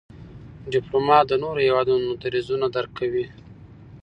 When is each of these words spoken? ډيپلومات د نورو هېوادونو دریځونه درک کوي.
ډيپلومات 0.71 1.25
د 1.29 1.33
نورو 1.43 1.59
هېوادونو 1.67 2.07
دریځونه 2.23 2.65
درک 2.75 2.91
کوي. 2.99 3.25